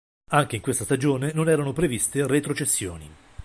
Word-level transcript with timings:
Anche 0.31 0.55
in 0.55 0.63
questa 0.63 0.83
stagione 0.83 1.31
non 1.31 1.47
erano 1.47 1.73
previste 1.73 2.25
retrocessioni. 2.25 3.07